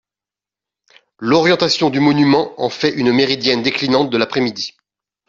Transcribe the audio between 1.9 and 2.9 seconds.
du monument en fait